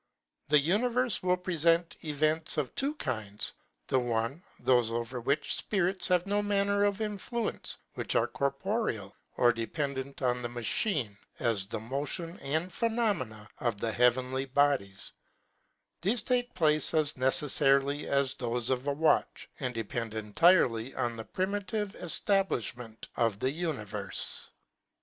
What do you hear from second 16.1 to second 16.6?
take